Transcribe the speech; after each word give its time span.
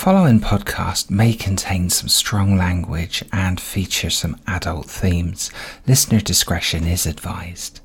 following 0.00 0.40
podcast 0.40 1.10
may 1.10 1.34
contain 1.34 1.90
some 1.90 2.08
strong 2.08 2.56
language 2.56 3.22
and 3.34 3.60
feature 3.60 4.08
some 4.08 4.34
adult 4.46 4.86
themes. 4.86 5.50
Listener 5.86 6.20
discretion 6.20 6.86
is 6.86 7.04
advised. 7.04 7.80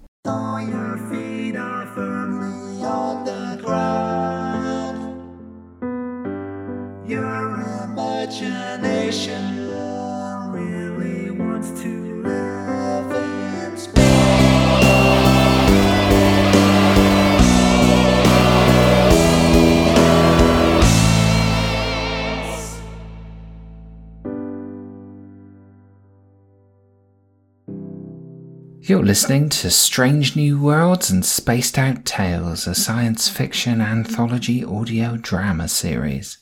You're 28.87 29.01
listening 29.01 29.49
to 29.49 29.71
Strange 29.71 30.35
New 30.35 30.61
Worlds 30.61 31.09
and 31.09 31.25
Spaced 31.25 31.79
Out 31.79 32.05
Tales, 32.05 32.67
a 32.67 32.75
science 32.75 33.27
fiction 33.27 33.81
anthology 33.81 34.63
audio 34.63 35.17
drama 35.17 35.67
series. 35.67 36.37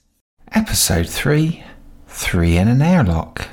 Episode 0.51 1.07
3 1.07 1.63
Three 2.05 2.57
in 2.57 2.67
an 2.67 2.81
Airlock. 2.81 3.47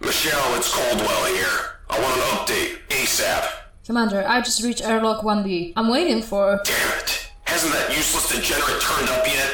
Michelle, 0.00 0.54
it's 0.54 0.72
Coldwell 0.72 1.26
here. 1.26 1.76
I 1.90 2.00
want 2.00 2.16
an 2.16 2.22
update, 2.38 2.78
ASAP. 2.88 3.46
Commander, 3.84 4.24
I 4.26 4.40
just 4.40 4.64
reached 4.64 4.82
airlock 4.82 5.22
1B. 5.22 5.74
I'm 5.76 5.90
waiting 5.90 6.22
for. 6.22 6.62
Damn 6.64 6.98
it. 6.98 7.30
Hasn't 7.44 7.74
that 7.74 7.94
useless 7.94 8.34
degenerate 8.34 8.80
turned 8.80 9.10
up 9.10 9.26
yet? 9.26 9.52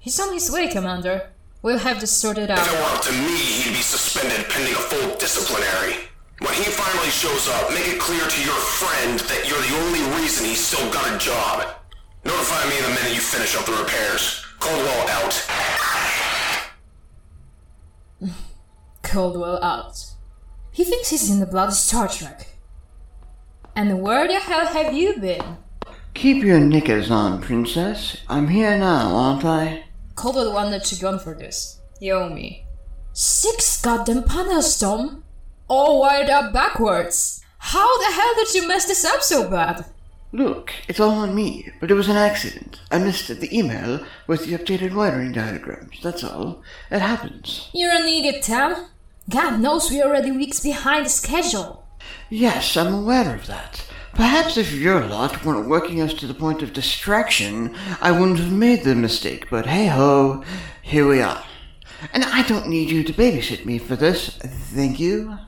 He's 0.00 0.18
on 0.18 0.32
his 0.32 0.50
way, 0.50 0.68
Commander. 0.68 1.30
We'll 1.62 1.78
have 1.78 2.00
this 2.00 2.10
sorted 2.16 2.48
If 2.50 2.56
it 2.56 2.58
out. 2.58 2.72
were 2.72 2.96
up 2.96 3.02
to 3.02 3.12
me, 3.12 3.36
he'd 3.36 3.70
be 3.76 3.82
suspended 3.84 4.48
pending 4.48 4.72
a 4.72 4.78
full 4.78 5.16
disciplinary. 5.18 6.08
When 6.40 6.54
he 6.54 6.64
finally 6.64 7.10
shows 7.10 7.48
up, 7.48 7.68
make 7.70 7.86
it 7.86 8.00
clear 8.00 8.24
to 8.26 8.40
your 8.42 8.56
friend 8.80 9.20
that 9.20 9.44
you're 9.46 9.60
the 9.60 9.76
only 9.84 10.00
reason 10.20 10.46
he's 10.46 10.64
still 10.64 10.90
got 10.90 11.14
a 11.14 11.18
job. 11.18 11.76
Notify 12.24 12.64
me 12.70 12.80
the 12.80 12.88
minute 12.88 13.14
you 13.14 13.20
finish 13.20 13.54
up 13.56 13.66
the 13.66 13.72
repairs. 13.72 14.42
Coldwell 14.58 15.08
out. 15.10 15.46
Coldwell 19.02 19.62
out. 19.62 20.04
He 20.72 20.84
thinks 20.84 21.10
he's 21.10 21.30
in 21.30 21.40
the 21.40 21.46
bloody 21.46 21.72
Star 21.72 22.08
Trek. 22.08 22.46
And 23.76 24.00
where 24.00 24.26
the 24.26 24.40
hell 24.40 24.66
have 24.66 24.94
you 24.94 25.18
been? 25.18 25.58
Keep 26.14 26.42
your 26.44 26.58
knickers 26.60 27.10
on, 27.10 27.40
princess. 27.42 28.16
I'm 28.28 28.48
here 28.48 28.78
now, 28.78 29.14
aren't 29.14 29.44
I? 29.44 29.84
Coldwell 30.14 30.52
wanted 30.52 30.84
to 30.84 31.00
gun 31.00 31.18
for 31.18 31.34
this. 31.34 31.80
You 32.00 32.14
owe 32.14 32.28
me. 32.28 32.64
Six 33.12 33.80
goddamn 33.82 34.24
panels, 34.24 34.78
Tom! 34.78 35.24
All 35.68 36.00
wired 36.00 36.30
up 36.30 36.52
backwards! 36.52 37.42
How 37.58 37.98
the 37.98 38.14
hell 38.14 38.34
did 38.36 38.54
you 38.54 38.66
mess 38.66 38.86
this 38.86 39.04
up 39.04 39.22
so 39.22 39.48
bad? 39.50 39.84
Look, 40.32 40.72
it's 40.86 41.00
all 41.00 41.10
on 41.10 41.34
me, 41.34 41.70
but 41.80 41.90
it 41.90 41.94
was 41.94 42.08
an 42.08 42.16
accident. 42.16 42.80
I 42.90 42.98
missed 42.98 43.28
the 43.28 43.56
email 43.58 44.04
with 44.26 44.46
the 44.46 44.56
updated 44.56 44.94
wiring 44.94 45.32
diagrams, 45.32 46.00
that's 46.02 46.22
all. 46.22 46.62
It 46.90 47.00
happens. 47.00 47.68
You're 47.74 47.92
an 47.92 48.06
idiot, 48.06 48.42
Tam. 48.42 48.86
God 49.28 49.60
knows 49.60 49.90
we're 49.90 50.04
already 50.06 50.30
weeks 50.30 50.60
behind 50.60 51.10
schedule. 51.10 51.84
Yes, 52.28 52.76
I'm 52.76 52.94
aware 52.94 53.34
of 53.34 53.46
that. 53.48 53.86
Perhaps 54.14 54.56
if 54.56 54.72
your 54.72 55.06
lot 55.06 55.44
weren't 55.44 55.68
working 55.68 56.00
us 56.00 56.14
to 56.14 56.26
the 56.26 56.34
point 56.34 56.62
of 56.62 56.72
distraction, 56.72 57.74
I 58.00 58.10
wouldn't 58.10 58.38
have 58.38 58.52
made 58.52 58.84
the 58.84 58.94
mistake, 58.94 59.48
but 59.50 59.66
hey 59.66 59.86
ho, 59.86 60.44
here 60.82 61.08
we 61.08 61.20
are. 61.22 61.42
And 62.12 62.24
I 62.24 62.42
don't 62.42 62.68
need 62.68 62.90
you 62.90 63.04
to 63.04 63.12
babysit 63.12 63.64
me 63.64 63.78
for 63.78 63.96
this, 63.96 64.36
thank 64.36 64.98
you. 64.98 65.38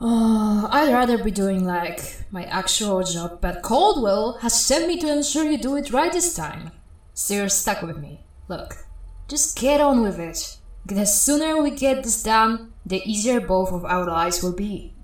Uh, 0.00 0.68
I'd 0.70 0.92
rather 0.92 1.22
be 1.22 1.30
doing 1.30 1.64
like 1.64 2.00
my 2.30 2.44
actual 2.44 3.02
job, 3.02 3.40
but 3.40 3.62
Coldwell 3.62 4.38
has 4.42 4.64
sent 4.64 4.86
me 4.86 4.98
to 5.00 5.12
ensure 5.12 5.44
you 5.44 5.58
do 5.58 5.76
it 5.76 5.92
right 5.92 6.12
this 6.12 6.34
time. 6.34 6.70
So 7.14 7.34
you're 7.34 7.48
stuck 7.48 7.82
with 7.82 7.98
me. 7.98 8.24
Look, 8.48 8.76
just 9.26 9.58
get 9.58 9.80
on 9.80 10.02
with 10.02 10.18
it. 10.20 10.58
The 10.86 11.04
sooner 11.04 11.60
we 11.60 11.72
get 11.72 12.04
this 12.04 12.22
done, 12.22 12.72
the 12.86 13.02
easier 13.04 13.40
both 13.40 13.72
of 13.72 13.84
our 13.84 14.06
lives 14.06 14.42
will 14.42 14.54
be. 14.54 14.94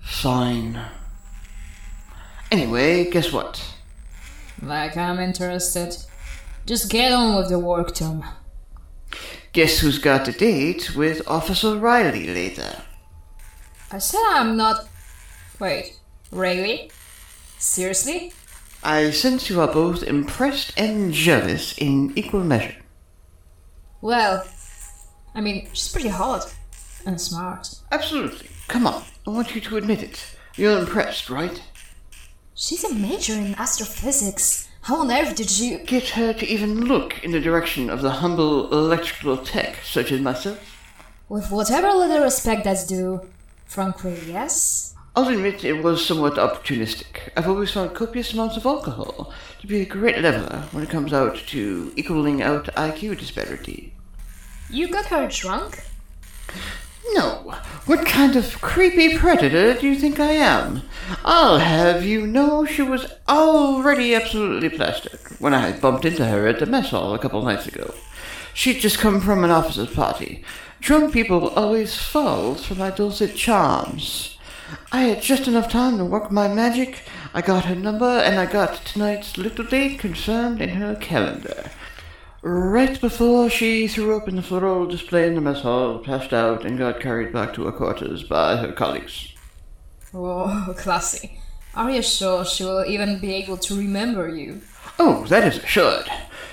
Fine. 0.00 0.80
Anyway, 2.50 3.08
guess 3.10 3.32
what? 3.32 3.62
Like 4.62 4.96
I'm 4.96 5.18
interested. 5.18 5.96
Just 6.66 6.90
get 6.90 7.12
on 7.12 7.36
with 7.36 7.48
the 7.48 7.58
work, 7.58 7.94
Tom. 7.94 8.24
Guess 9.52 9.78
who's 9.78 9.98
got 9.98 10.28
a 10.28 10.32
date 10.32 10.94
with 10.94 11.26
Officer 11.26 11.76
Riley 11.76 12.26
later? 12.26 12.82
I 13.90 13.98
said 13.98 14.20
I'm 14.30 14.56
not. 14.56 14.88
Wait, 15.58 15.98
really? 16.30 16.90
Seriously? 17.58 18.32
I 18.82 19.10
sense 19.10 19.50
you 19.50 19.60
are 19.60 19.72
both 19.72 20.02
impressed 20.02 20.72
and 20.76 21.12
jealous 21.12 21.76
in 21.76 22.12
equal 22.16 22.44
measure. 22.44 22.76
Well, 24.00 24.46
I 25.34 25.40
mean, 25.40 25.68
she's 25.72 25.92
pretty 25.92 26.08
hot 26.08 26.54
and 27.04 27.20
smart. 27.20 27.74
Absolutely. 27.92 28.48
Come 28.68 28.86
on, 28.86 29.02
I 29.26 29.30
want 29.30 29.54
you 29.54 29.60
to 29.60 29.76
admit 29.76 30.02
it. 30.02 30.36
You're 30.56 30.78
impressed, 30.78 31.28
right? 31.28 31.62
She's 32.62 32.84
a 32.84 32.92
major 32.92 33.32
in 33.32 33.54
astrophysics. 33.54 34.68
How 34.82 35.00
on 35.00 35.10
earth 35.10 35.34
did 35.34 35.58
you. 35.58 35.78
Get 35.78 36.10
her 36.10 36.34
to 36.34 36.46
even 36.46 36.84
look 36.84 37.24
in 37.24 37.30
the 37.30 37.40
direction 37.40 37.88
of 37.88 38.02
the 38.02 38.10
humble 38.10 38.70
electrical 38.70 39.38
tech 39.38 39.76
such 39.82 40.12
as 40.12 40.20
myself? 40.20 40.60
With 41.30 41.50
whatever 41.50 41.90
little 41.94 42.22
respect 42.22 42.64
that's 42.64 42.86
due, 42.86 43.26
frankly, 43.64 44.18
yes? 44.26 44.94
I'll 45.16 45.28
admit 45.28 45.64
it 45.64 45.82
was 45.82 46.04
somewhat 46.04 46.34
opportunistic. 46.34 47.30
I've 47.34 47.48
always 47.48 47.70
found 47.70 47.94
copious 47.94 48.34
amounts 48.34 48.58
of 48.58 48.66
alcohol 48.66 49.32
to 49.62 49.66
be 49.66 49.80
a 49.80 49.86
great 49.86 50.18
leveler 50.18 50.64
when 50.72 50.84
it 50.84 50.90
comes 50.90 51.14
out 51.14 51.36
to 51.36 51.94
equaling 51.96 52.42
out 52.42 52.66
IQ 52.74 53.18
disparity. 53.18 53.94
You 54.68 54.88
got 54.92 55.06
her 55.06 55.26
drunk? 55.28 55.82
No. 57.14 57.54
What 57.86 58.06
kind 58.06 58.36
of 58.36 58.60
creepy 58.60 59.16
predator 59.16 59.74
do 59.74 59.88
you 59.88 59.96
think 59.96 60.20
I 60.20 60.32
am? 60.32 60.82
I'll 61.24 61.58
have 61.58 62.04
you 62.04 62.26
know 62.26 62.64
she 62.64 62.82
was 62.82 63.06
already 63.28 64.14
absolutely 64.14 64.68
plastic 64.68 65.20
when 65.40 65.54
I 65.54 65.72
bumped 65.72 66.04
into 66.04 66.26
her 66.26 66.46
at 66.46 66.60
the 66.60 66.66
mess 66.66 66.90
hall 66.90 67.14
a 67.14 67.18
couple 67.18 67.42
nights 67.42 67.66
ago. 67.66 67.94
She'd 68.54 68.80
just 68.80 68.98
come 68.98 69.20
from 69.20 69.42
an 69.42 69.50
officers' 69.50 69.92
party. 69.92 70.44
Drunk 70.80 71.12
people 71.12 71.48
always 71.48 71.96
fall 71.96 72.54
for 72.54 72.74
my 72.74 72.90
dulcet 72.90 73.34
charms. 73.34 74.38
I 74.92 75.02
had 75.02 75.22
just 75.22 75.48
enough 75.48 75.70
time 75.70 75.98
to 75.98 76.04
work 76.04 76.30
my 76.30 76.48
magic. 76.48 77.02
I 77.34 77.42
got 77.42 77.64
her 77.64 77.74
number 77.74 78.04
and 78.04 78.38
I 78.38 78.46
got 78.46 78.84
tonight's 78.84 79.36
little 79.36 79.64
date 79.64 79.98
confirmed 79.98 80.60
in 80.60 80.70
her 80.70 80.94
calendar. 80.94 81.70
Right 82.42 82.98
before 82.98 83.50
she 83.50 83.86
threw 83.86 84.14
open 84.14 84.36
the 84.36 84.42
floral 84.42 84.86
display 84.86 85.26
in 85.26 85.34
the 85.34 85.42
mess 85.42 85.60
hall, 85.60 85.98
passed 85.98 86.32
out, 86.32 86.64
and 86.64 86.78
got 86.78 86.98
carried 86.98 87.34
back 87.34 87.52
to 87.54 87.66
her 87.66 87.72
quarters 87.72 88.22
by 88.22 88.56
her 88.56 88.72
colleagues. 88.72 89.34
Oh, 90.14 90.74
classy. 90.78 91.38
Are 91.74 91.90
you 91.90 92.00
sure 92.00 92.46
she 92.46 92.64
will 92.64 92.86
even 92.86 93.18
be 93.18 93.34
able 93.34 93.58
to 93.58 93.76
remember 93.76 94.34
you? 94.34 94.62
Oh, 94.98 95.26
that 95.26 95.46
is 95.46 95.62
assured. 95.62 96.08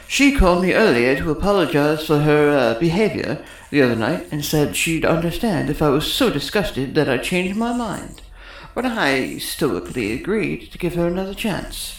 She 0.09 0.36
called 0.36 0.64
me 0.64 0.74
earlier 0.74 1.16
to 1.16 1.31
apologize 1.31 2.06
for 2.06 2.19
her 2.19 2.50
uh, 2.50 2.80
behavior 2.80 3.44
the 3.72 3.81
other 3.81 3.96
night 3.96 4.28
and 4.30 4.44
said 4.44 4.75
she'd 4.75 5.06
understand 5.06 5.69
if 5.69 5.81
I 5.81 5.90
was 5.90 6.12
so 6.12 6.30
disgusted 6.30 6.96
that 6.96 7.09
I 7.09 7.18
changed 7.18 7.58
my 7.58 7.72
mind. 7.72 8.22
But 8.75 8.86
I 8.86 9.38
stoically 9.38 10.12
agreed 10.12 10.69
to 10.72 10.78
give 10.78 10.95
her 10.95 11.07
another 11.07 11.34
chance. 11.34 11.98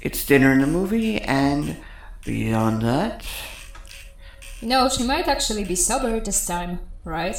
It's 0.00 0.26
dinner 0.26 0.50
and 0.50 0.62
a 0.62 0.66
movie, 0.66 1.20
and 1.20 1.76
beyond 2.24 2.82
that, 2.82 3.24
know, 4.62 4.88
she 4.88 5.02
might 5.02 5.28
actually 5.28 5.64
be 5.64 5.74
sober 5.74 6.18
this 6.20 6.46
time, 6.46 6.80
right? 7.04 7.36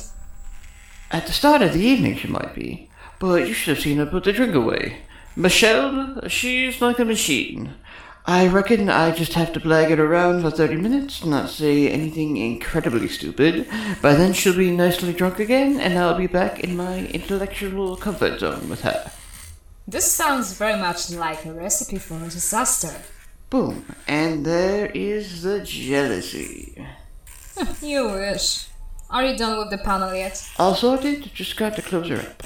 At 1.12 1.26
the 1.26 1.34
start 1.34 1.62
of 1.62 1.74
the 1.74 1.80
evening, 1.80 2.18
she 2.18 2.28
might 2.28 2.54
be, 2.54 2.90
but 3.20 3.48
you 3.48 3.54
should 3.54 3.76
have 3.76 3.84
seen 3.84 3.98
her 3.98 4.06
put 4.06 4.26
the 4.26 4.34
drink 4.34 4.56
away. 4.56 5.00
Michelle, 5.36 6.28
she's 6.28 6.82
like 6.82 7.00
a 7.00 7.06
machine. 7.06 7.74
I 8.26 8.48
reckon 8.48 8.90
I 8.90 9.12
just 9.12 9.34
have 9.34 9.52
to 9.54 9.60
blag 9.60 9.92
it 9.92 10.00
around 10.00 10.42
for 10.42 10.52
30 10.52 10.78
minutes, 10.78 11.26
not 11.26 11.50
say 11.50 11.90
anything 11.90 12.38
incredibly 12.38 13.10
stupid. 13.10 13.68
By 14.02 14.14
then, 14.14 14.32
she'll 14.34 14.56
be 14.56 14.72
nicely 14.72 15.12
drunk 15.12 15.40
again, 15.40 15.80
and 15.80 15.98
I'll 15.98 16.18
be 16.18 16.28
back 16.28 16.62
in 16.62 16.78
my 16.78 17.08
intellectual 17.08 17.98
comfort 17.98 18.40
zone 18.40 18.70
with 18.70 18.82
her. 18.82 19.12
This 19.86 20.10
sounds 20.10 20.54
very 20.54 20.80
much 20.80 21.12
like 21.12 21.46
a 21.46 21.52
recipe 21.52 21.98
for 21.98 22.16
a 22.16 22.30
disaster. 22.30 23.02
Boom. 23.54 23.86
And 24.08 24.44
there 24.44 24.88
is 24.96 25.44
the 25.44 25.60
jealousy. 25.62 26.76
you 27.84 28.10
wish. 28.10 28.66
Are 29.12 29.24
you 29.24 29.38
done 29.38 29.60
with 29.60 29.70
the 29.70 29.78
panel 29.78 30.12
yet? 30.12 30.44
All 30.58 30.74
sorted, 30.74 31.30
just 31.36 31.56
got 31.56 31.76
the 31.76 31.84
closer 31.84 32.16
up. 32.16 32.42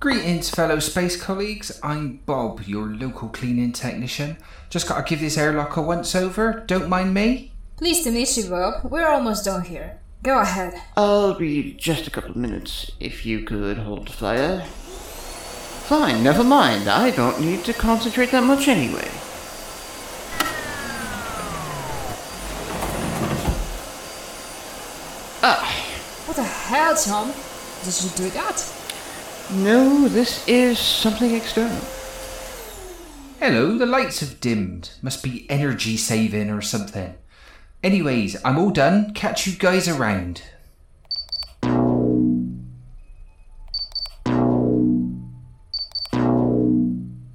Greetings, 0.00 0.48
fellow 0.48 0.78
space 0.78 1.22
colleagues. 1.22 1.78
I'm 1.82 2.22
Bob, 2.24 2.62
your 2.62 2.86
local 2.86 3.28
cleaning 3.28 3.72
technician. 3.72 4.38
Just 4.70 4.88
gotta 4.88 5.02
give 5.02 5.20
this 5.20 5.36
airlock 5.36 5.76
a 5.76 5.82
once 5.82 6.14
over. 6.14 6.64
Don't 6.66 6.88
mind 6.88 7.12
me. 7.12 7.52
Pleased 7.76 8.04
to 8.04 8.10
meet 8.10 8.34
you, 8.38 8.48
Bob. 8.48 8.90
We're 8.90 9.08
almost 9.08 9.44
done 9.44 9.66
here. 9.66 10.01
Go 10.22 10.38
ahead. 10.40 10.80
I'll 10.96 11.34
be 11.34 11.72
just 11.74 12.06
a 12.06 12.10
couple 12.10 12.30
of 12.30 12.36
minutes 12.36 12.90
if 13.00 13.26
you 13.26 13.40
could 13.42 13.78
hold 13.78 14.06
the 14.06 14.12
flyer. 14.12 14.60
Fine, 14.62 16.22
never 16.22 16.44
mind. 16.44 16.88
I 16.88 17.10
don't 17.10 17.40
need 17.40 17.64
to 17.64 17.72
concentrate 17.74 18.30
that 18.30 18.44
much 18.44 18.68
anyway. 18.68 19.10
Ah, 25.42 25.64
What 26.26 26.36
the 26.36 26.44
hell, 26.44 26.94
Tom? 26.96 27.32
Did 27.84 28.02
you 28.04 28.10
do 28.16 28.30
that? 28.30 28.72
no, 29.50 30.08
this 30.08 30.46
is 30.48 30.78
something 30.78 31.34
external. 31.34 31.80
Hello, 33.40 33.76
the 33.76 33.86
lights 33.86 34.20
have 34.20 34.40
dimmed. 34.40 34.90
Must 35.02 35.22
be 35.22 35.46
energy 35.50 35.96
saving 35.96 36.48
or 36.48 36.62
something. 36.62 37.14
Anyways, 37.82 38.36
I'm 38.44 38.58
all 38.58 38.70
done. 38.70 39.12
Catch 39.12 39.46
you 39.46 39.54
guys 39.54 39.88
around. 39.88 40.42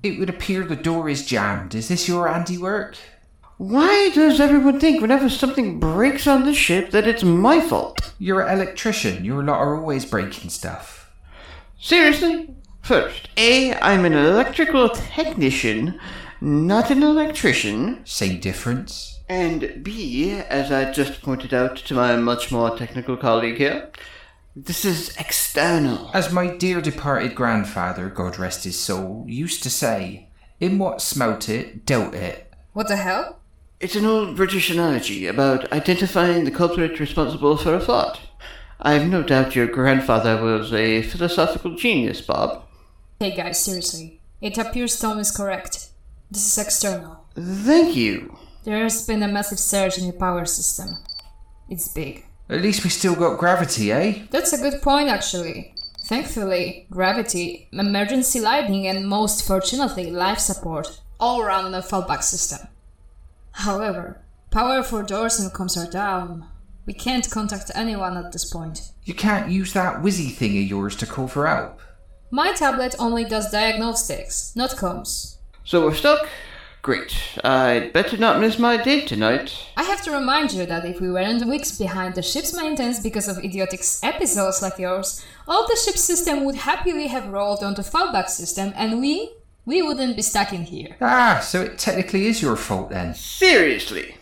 It 0.04 0.18
would 0.20 0.30
appear 0.30 0.64
the 0.64 0.78
door 0.78 1.10
is 1.10 1.26
jammed. 1.26 1.76
Is 1.76 1.90
this 1.90 2.08
your 2.08 2.30
handiwork? 2.30 2.96
Why 3.58 4.10
does 4.14 4.40
everyone 4.40 4.80
think 4.80 5.02
whenever 5.02 5.30
something 5.30 5.82
breaks 5.82 6.28
on 6.28 6.46
the 6.46 6.54
ship 6.54 6.92
that 6.92 7.08
it's 7.08 7.24
my 7.24 7.60
fault? 7.60 8.14
You're 8.18 8.42
an 8.42 8.58
electrician. 8.58 9.26
Your 9.26 9.44
lot 9.44 9.60
are 9.60 9.76
always 9.76 10.06
breaking 10.06 10.50
stuff. 10.50 11.12
Seriously? 11.78 12.56
First, 12.84 13.28
A, 13.36 13.74
I'm 13.80 14.06
an 14.06 14.14
electrical 14.14 14.88
technician, 14.90 16.00
not 16.40 16.90
an 16.90 17.04
electrician. 17.04 18.06
Same 18.06 18.40
difference. 18.40 19.17
And 19.30 19.84
B, 19.84 20.32
as 20.32 20.72
I 20.72 20.92
just 20.92 21.22
pointed 21.22 21.54
out 21.54 21.76
to 21.78 21.94
my 21.94 22.16
much 22.16 22.52
more 22.52 22.78
technical 22.78 23.18
colleague 23.18 23.58
here, 23.58 23.92
this 24.56 24.86
is 24.86 25.16
external. 25.18 26.10
As 26.14 26.32
my 26.32 26.56
dear 26.56 26.82
departed 26.82 27.36
grandfather, 27.36 28.10
God 28.10 28.40
rest 28.40 28.64
his 28.64 28.80
soul, 28.80 29.26
used 29.28 29.64
to 29.64 29.70
say, 29.70 30.30
in 30.60 30.80
what 30.80 31.02
smelt 31.02 31.50
it, 31.50 31.86
dealt 31.86 32.14
it. 32.14 32.52
What 32.74 32.88
the 32.88 32.96
hell? 32.96 33.40
It's 33.80 33.96
an 33.96 34.06
old 34.06 34.36
British 34.36 34.70
analogy 34.72 35.28
about 35.28 35.72
identifying 35.72 36.46
the 36.46 36.52
culprit 36.52 37.00
responsible 37.00 37.58
for 37.58 37.76
a 37.76 37.80
fault. 37.80 38.20
I've 38.80 39.08
no 39.08 39.24
doubt 39.24 39.56
your 39.56 39.68
grandfather 39.68 40.42
was 40.42 40.74
a 40.74 41.02
philosophical 41.04 41.76
genius, 41.76 42.22
Bob. 42.22 42.64
Hey 43.20 43.36
guys, 43.36 43.64
seriously. 43.64 44.22
It 44.42 44.58
appears 44.58 44.98
Tom 44.98 45.20
is 45.20 45.32
correct. 45.32 45.90
This 46.32 46.46
is 46.46 46.58
external. 46.66 47.26
Thank 47.36 47.96
you. 47.96 48.38
There 48.68 48.84
has 48.84 49.08
been 49.08 49.24
a 49.24 49.30
massive 49.30 49.60
surge 49.60 49.98
in 49.98 50.08
the 50.08 50.12
power 50.12 50.44
system. 50.44 50.90
It's 51.70 51.88
big. 51.88 52.26
At 52.50 52.62
least 52.62 52.84
we 52.84 52.90
still 52.90 53.16
got 53.16 53.40
gravity, 53.40 53.94
eh? 53.94 54.24
That's 54.30 54.52
a 54.52 54.58
good 54.58 54.82
point, 54.82 55.08
actually. 55.08 55.74
Thankfully, 56.04 56.86
gravity, 56.92 57.70
emergency 57.72 58.42
lighting, 58.42 58.86
and 58.86 59.08
most 59.08 59.48
fortunately, 59.48 60.12
life 60.12 60.40
support 60.40 61.00
all 61.18 61.46
run 61.46 61.64
on 61.64 61.76
a 61.76 61.82
fallback 61.82 62.24
system. 62.24 62.68
However, 63.52 64.22
power 64.52 64.84
for 64.84 65.02
doors 65.02 65.40
and 65.40 65.50
comms 65.54 65.78
are 65.82 65.90
down. 65.90 66.46
We 66.86 66.94
can't 66.94 67.32
contact 67.32 67.72
anyone 67.74 68.18
at 68.18 68.34
this 68.34 68.52
point. 68.52 68.92
You 69.06 69.14
can't 69.14 69.50
use 69.50 69.72
that 69.72 70.02
whizzy 70.02 70.34
thing 70.34 70.58
of 70.58 70.66
yours 70.66 70.98
to 70.98 71.06
call 71.06 71.30
for 71.30 71.48
help. 71.48 71.80
My 72.32 72.52
tablet 72.52 72.96
only 73.00 73.24
does 73.24 73.50
diagnostics, 73.50 74.54
not 74.58 74.72
comms. 74.72 75.38
So 75.64 75.86
we're 75.86 75.94
stuck? 75.94 76.28
Great. 76.82 77.18
I'd 77.44 77.92
better 77.92 78.18
not 78.18 78.40
miss 78.40 78.58
my 78.58 78.78
date 78.78 79.08
tonight. 79.08 79.54
I 79.76 79.84
have 79.84 80.02
to 80.04 80.12
remind 80.12 80.54
you 80.54 80.66
that 80.66 80.86
if 80.86 81.02
we 81.02 81.12
weren't 81.12 81.46
weeks 81.46 81.78
behind 81.78 82.16
the 82.16 82.22
ship's 82.22 82.56
maintenance 82.56 83.00
because 83.00 83.28
of 83.28 83.44
idiotic 83.44 83.82
episodes 84.04 84.62
like 84.62 84.80
yours, 84.80 85.26
all 85.48 85.68
the 85.68 85.76
ship's 85.76 86.04
system 86.04 86.46
would 86.46 86.56
happily 86.56 87.08
have 87.08 87.28
rolled 87.28 87.64
onto 87.64 87.82
fallback 87.82 88.30
system 88.30 88.74
and 88.76 89.02
we 89.02 89.34
we 89.66 89.82
wouldn't 89.82 90.16
be 90.16 90.22
stuck 90.22 90.54
in 90.54 90.64
here. 90.64 90.96
Ah, 91.02 91.42
so 91.44 91.64
it 91.64 91.78
technically 91.78 92.28
is 92.28 92.42
your 92.42 92.56
fault 92.56 92.90
then. 92.90 93.14
Seriously. 93.14 94.16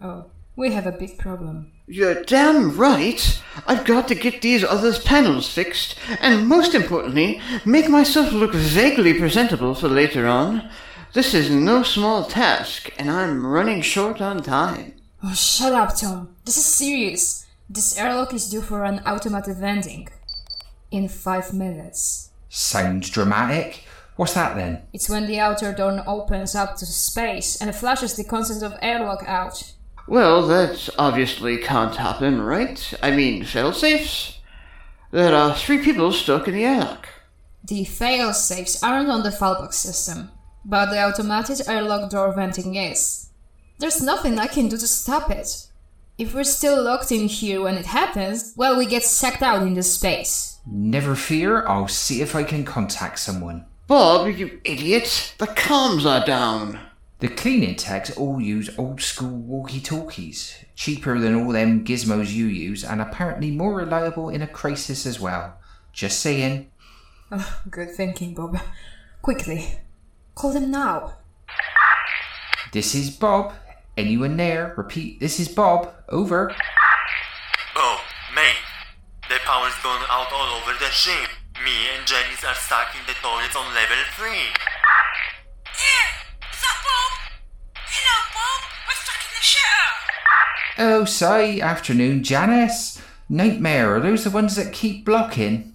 Oh, 0.00 0.26
we 0.54 0.70
have 0.72 0.86
a 0.86 0.92
big 0.92 1.18
problem. 1.18 1.72
You're 1.88 2.22
damn 2.22 2.76
right. 2.76 3.42
I've 3.66 3.84
got 3.84 4.06
to 4.08 4.14
get 4.14 4.40
these 4.40 4.62
others' 4.62 5.00
panels 5.00 5.48
fixed, 5.48 5.96
and 6.20 6.46
most 6.46 6.74
importantly, 6.76 7.40
make 7.64 7.88
myself 7.88 8.32
look 8.32 8.54
vaguely 8.54 9.14
presentable 9.14 9.74
for 9.74 9.88
later 9.88 10.28
on. 10.28 10.70
This 11.14 11.34
is 11.34 11.50
no 11.50 11.82
small 11.82 12.24
task, 12.24 12.90
and 12.96 13.10
I'm 13.10 13.46
running 13.46 13.82
short 13.82 14.22
on 14.22 14.42
time. 14.42 14.94
Oh, 15.22 15.34
shut 15.34 15.74
up, 15.74 15.94
Tom. 15.94 16.36
This 16.46 16.56
is 16.56 16.64
serious. 16.64 17.46
This 17.68 17.98
airlock 17.98 18.32
is 18.32 18.48
due 18.48 18.62
for 18.62 18.82
an 18.84 19.02
automatic 19.04 19.58
venting. 19.58 20.08
In 20.90 21.08
five 21.08 21.52
minutes. 21.52 22.30
Sounds 22.48 23.10
dramatic. 23.10 23.84
What's 24.16 24.32
that 24.32 24.56
then? 24.56 24.84
It's 24.94 25.10
when 25.10 25.26
the 25.26 25.38
outer 25.38 25.74
door 25.74 26.02
opens 26.06 26.54
up 26.54 26.76
to 26.76 26.86
space 26.86 27.60
and 27.60 27.74
flushes 27.74 28.16
the 28.16 28.24
contents 28.24 28.62
of 28.62 28.78
airlock 28.80 29.22
out. 29.26 29.74
Well, 30.08 30.46
that 30.46 30.88
obviously 30.98 31.58
can't 31.58 31.94
happen, 31.94 32.40
right? 32.40 32.94
I 33.02 33.10
mean, 33.10 33.44
fail-safes? 33.44 34.38
There 35.10 35.34
are 35.34 35.54
three 35.54 35.84
people 35.84 36.10
stuck 36.12 36.48
in 36.48 36.54
the 36.54 36.64
airlock. 36.64 37.06
The 37.62 37.84
fail 37.84 38.32
safes 38.32 38.82
aren't 38.82 39.10
on 39.10 39.22
the 39.22 39.28
fallback 39.28 39.74
system, 39.74 40.30
but 40.64 40.90
the 40.90 41.02
automatic 41.02 41.68
airlock 41.68 42.10
door 42.10 42.32
venting 42.32 42.74
is. 42.74 43.28
There's 43.78 44.02
nothing 44.02 44.38
I 44.38 44.46
can 44.46 44.68
do 44.68 44.76
to 44.76 44.86
stop 44.86 45.30
it. 45.30 45.66
If 46.18 46.34
we're 46.34 46.44
still 46.44 46.82
locked 46.82 47.10
in 47.10 47.26
here 47.26 47.62
when 47.62 47.76
it 47.76 47.86
happens, 47.86 48.52
well, 48.56 48.76
we 48.76 48.86
get 48.86 49.02
sucked 49.02 49.42
out 49.42 49.62
into 49.62 49.82
space. 49.82 50.58
Never 50.66 51.14
fear, 51.14 51.66
I'll 51.66 51.88
see 51.88 52.22
if 52.22 52.36
I 52.36 52.44
can 52.44 52.64
contact 52.64 53.18
someone. 53.18 53.66
Bob, 53.88 54.28
you 54.28 54.60
idiot! 54.64 55.34
The 55.38 55.48
comms 55.48 56.04
are 56.06 56.24
down. 56.24 56.78
The 57.18 57.28
cleaning 57.28 57.76
techs 57.76 58.16
all 58.16 58.40
use 58.40 58.70
old 58.78 59.00
school 59.00 59.36
walkie 59.38 59.80
talkies, 59.80 60.64
cheaper 60.74 61.18
than 61.18 61.34
all 61.34 61.52
them 61.52 61.84
gizmos 61.84 62.32
you 62.32 62.46
use, 62.46 62.84
and 62.84 63.00
apparently 63.00 63.50
more 63.50 63.74
reliable 63.74 64.28
in 64.28 64.42
a 64.42 64.46
crisis 64.46 65.06
as 65.06 65.20
well. 65.20 65.54
Just 65.92 66.20
saying. 66.20 66.70
Oh, 67.30 67.60
good 67.70 67.90
thinking, 67.90 68.34
Bob. 68.34 68.58
Quickly, 69.20 69.78
call 70.34 70.52
them 70.52 70.70
now. 70.70 71.14
This 72.72 72.94
is 72.94 73.10
Bob. 73.10 73.52
Anyone 73.96 74.36
there? 74.36 74.74
Repeat, 74.76 75.20
this 75.20 75.38
is 75.38 75.48
Bob. 75.48 75.92
Over. 76.08 76.54
Oh, 77.76 78.00
mate. 78.34 78.56
The 79.28 79.38
power's 79.44 79.74
gone 79.82 80.04
out 80.08 80.32
all 80.32 80.56
over 80.56 80.72
the 80.78 80.90
ship. 80.90 81.28
Me 81.62 81.88
and 81.96 82.06
Janis 82.06 82.44
are 82.44 82.54
stuck 82.54 82.94
in 82.94 83.06
the 83.06 83.14
toilets 83.22 83.54
on 83.54 83.74
level 83.74 83.96
3. 84.16 84.30
Here! 84.30 86.08
Is 86.50 86.60
that 86.60 86.78
Bob? 86.82 87.12
Hello, 87.86 88.16
Bob. 88.34 88.60
We're 88.88 88.94
stuck 88.94 89.20
in 89.22 89.32
the 89.36 89.42
shower. 89.42 89.98
Oh, 90.78 91.04
say, 91.04 91.60
afternoon, 91.60 92.24
Janis. 92.24 93.02
Nightmare, 93.28 93.96
are 93.96 94.00
those 94.00 94.24
the 94.24 94.30
ones 94.30 94.56
that 94.56 94.72
keep 94.72 95.04
blocking? 95.04 95.71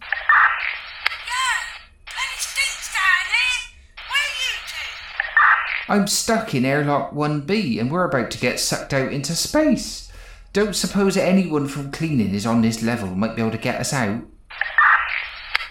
I'm 5.89 6.08
stuck 6.08 6.53
in 6.53 6.65
airlock 6.65 7.13
1B 7.13 7.79
and 7.79 7.89
we're 7.89 8.03
about 8.03 8.29
to 8.32 8.38
get 8.38 8.60
sucked 8.60 8.94
out 8.94 9.13
into 9.13 9.36
space. 9.36 10.12
Don't 10.51 10.75
suppose 10.75 11.15
anyone 11.15 11.67
from 11.67 11.91
cleaning 11.91 12.36
is 12.36 12.46
on 12.46 12.62
this 12.62 12.84
level 12.84 13.15
might 13.15 13.36
be 13.36 13.41
able 13.41 13.51
to 13.51 13.58
get 13.58 13.79
us 13.79 13.94
out? 13.94 14.22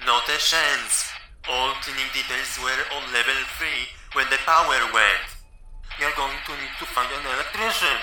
Not 0.06 0.28
a 0.28 0.38
chance. 0.38 1.12
All 1.50 1.74
cleaning 1.82 2.08
details 2.14 2.58
were 2.62 2.96
on 2.96 3.12
level 3.12 3.34
3 3.58 3.68
when 4.14 4.26
the 4.30 4.38
power 4.38 4.78
went. 4.94 5.36
You're 6.00 6.12
going 6.16 6.36
to 6.46 6.52
need 6.52 6.76
to 6.78 6.86
find 6.86 7.08
an 7.12 7.34
electrician. 7.34 7.98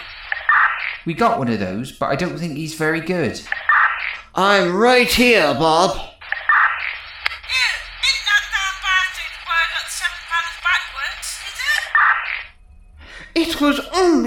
We 1.05 1.15
got 1.15 1.39
one 1.39 1.50
of 1.50 1.60
those, 1.60 1.91
but 1.91 2.08
I 2.08 2.15
don't 2.15 2.38
think 2.38 2.58
he's 2.58 2.75
very 2.75 3.01
good. 3.01 3.41
I'm 4.36 4.75
right 4.75 5.08
here, 5.08 5.53
Bob. 5.55 6.12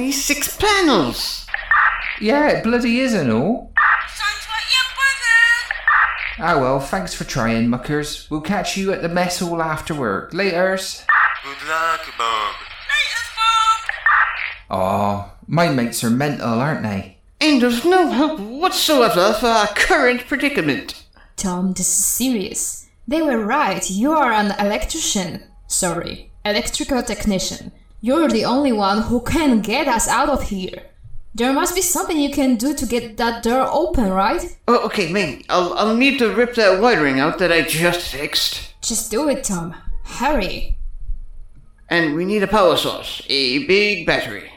Only 0.07 0.13
six 0.13 0.57
panels. 0.57 1.47
Yeah, 2.21 2.47
it 2.49 2.63
bloody 2.63 3.01
is 3.01 3.13
and 3.13 3.33
all. 3.33 3.73
Sounds 4.07 4.47
like 4.55 4.69
your 4.71 4.89
brother. 4.95 6.57
Ah 6.57 6.61
well, 6.61 6.79
thanks 6.79 7.13
for 7.13 7.25
trying, 7.25 7.69
muckers. 7.69 8.31
We'll 8.31 8.41
catch 8.41 8.77
you 8.77 8.93
at 8.93 9.03
the 9.03 9.09
mess 9.09 9.41
hall 9.41 9.61
after 9.61 9.97
work. 9.97 10.31
Laters. 10.31 11.05
Good 11.43 11.69
luck, 11.69 12.03
Bob. 12.17 12.55
Laters, 12.93 13.31
Bob. 14.71 14.79
Aw, 14.79 15.33
my 15.49 15.71
mates 15.71 16.05
are 16.05 16.11
mental, 16.11 16.61
aren't 16.61 16.85
they? 16.85 17.19
And 17.41 17.61
there's 17.61 17.85
no 17.85 18.09
help 18.13 18.39
whatsoever 18.39 19.33
for 19.33 19.49
our 19.49 19.67
current 19.75 20.29
predicament. 20.29 21.03
Tom, 21.35 21.73
this 21.73 21.89
is 21.89 22.05
serious. 22.05 22.87
They 23.09 23.23
were 23.23 23.45
right. 23.45 23.91
You 23.91 24.13
are 24.13 24.33
an 24.33 24.55
electrician. 24.65 25.43
Sorry, 25.67 26.31
electrical 26.45 27.03
technician. 27.03 27.73
You're 28.01 28.29
the 28.29 28.45
only 28.45 28.73
one 28.73 29.03
who 29.03 29.21
can 29.21 29.61
get 29.61 29.89
us 29.89 30.07
out 30.09 30.29
of 30.29 30.49
here. 30.49 30.83
There 31.35 31.53
must 31.53 31.75
be 31.75 31.83
something 31.83 32.19
you 32.19 32.31
can 32.31 32.57
do 32.57 32.75
to 32.75 32.87
get 32.87 33.17
that 33.17 33.43
door 33.43 33.69
open, 33.71 34.11
right? 34.11 34.57
Oh, 34.67 34.87
okay, 34.87 35.13
maybe. 35.13 35.45
I'll, 35.49 35.75
I'll 35.75 35.97
need 35.97 36.19
to 36.19 36.35
rip 36.35 36.55
that 36.55 36.81
wiring 36.81 37.21
out 37.21 37.39
that 37.39 37.53
I 37.53 37.63
just 37.63 38.09
fixed. 38.09 38.75
Just 38.83 39.11
do 39.11 39.29
it, 39.29 39.45
Tom. 39.45 39.75
Hurry. 40.05 40.79
And 41.89 42.15
we 42.15 42.25
need 42.25 42.43
a 42.43 42.47
power 42.47 42.77
source, 42.77 43.23
a 43.29 43.67
big 43.67 44.07
battery. 44.07 44.51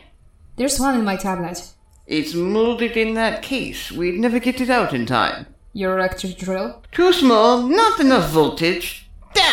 There's 0.55 0.79
one 0.79 0.97
in 0.97 1.05
my 1.05 1.15
tablet. 1.15 1.73
It's 2.07 2.33
molded 2.33 2.97
in 2.97 3.13
that 3.15 3.41
case. 3.41 3.91
We'd 3.91 4.19
never 4.19 4.39
get 4.39 4.61
it 4.61 4.69
out 4.69 4.93
in 4.93 5.05
time. 5.05 5.47
Your 5.73 5.97
electric 5.97 6.37
drill? 6.37 6.81
Too 6.91 7.13
small, 7.13 7.63
not 7.63 7.99
enough 7.99 8.29
voltage. 8.29 9.08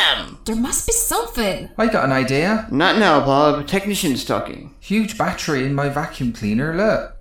Damn! 0.06 0.38
There 0.44 0.54
must 0.56 0.86
be 0.86 0.92
something. 0.92 1.68
I 1.76 1.86
got 1.86 2.04
an 2.04 2.12
idea. 2.12 2.68
Not 2.70 2.98
now, 2.98 3.24
Bob. 3.24 3.66
Technician's 3.66 4.24
talking. 4.24 4.74
Huge 4.78 5.18
battery 5.18 5.64
in 5.64 5.74
my 5.74 5.88
vacuum 5.88 6.32
cleaner, 6.32 6.76
look. 6.76 7.16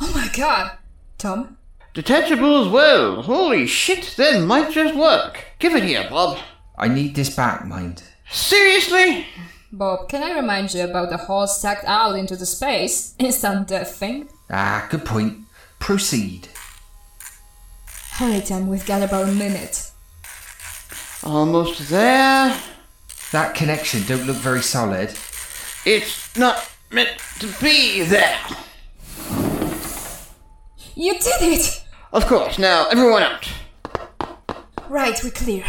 Oh 0.00 0.12
my 0.14 0.28
god. 0.36 0.78
Tom? 1.18 1.56
Detachable 1.94 2.64
as 2.64 2.68
well. 2.68 3.22
Holy 3.22 3.66
shit, 3.66 4.14
that 4.16 4.40
might 4.42 4.70
just 4.70 4.94
work. 4.94 5.44
Give 5.58 5.74
it 5.74 5.82
here, 5.82 6.06
Bob. 6.08 6.38
I 6.78 6.86
need 6.88 7.16
this 7.16 7.34
back, 7.34 7.66
mind. 7.66 8.04
Seriously? 8.30 9.26
Bob, 9.72 10.08
can 10.08 10.22
I 10.22 10.32
remind 10.36 10.74
you 10.74 10.84
about 10.84 11.10
the 11.10 11.16
hole 11.16 11.46
stacked 11.48 11.84
out 11.86 12.14
into 12.16 12.36
the 12.36 12.46
space? 12.46 13.14
Instant 13.18 13.66
death 13.68 13.96
thing? 13.96 14.28
Ah, 14.48 14.86
good 14.90 15.04
point. 15.04 15.38
Proceed. 15.80 16.48
Hurry, 18.12 18.40
Tom, 18.42 18.68
we've 18.68 18.86
got 18.86 19.02
about 19.02 19.28
a 19.28 19.32
minute. 19.32 19.91
Almost 21.24 21.88
there. 21.88 22.56
That 23.30 23.54
connection 23.54 24.02
don't 24.06 24.26
look 24.26 24.36
very 24.36 24.62
solid. 24.62 25.14
It's 25.84 26.36
not 26.36 26.68
meant 26.90 27.16
to 27.38 27.46
be 27.60 28.02
there. 28.02 28.38
You 30.94 31.14
did 31.14 31.42
it! 31.42 31.84
Of 32.12 32.26
course, 32.26 32.58
now 32.58 32.88
everyone 32.88 33.22
out. 33.22 33.48
Right, 34.88 35.18
we're 35.22 35.30
clear. 35.30 35.64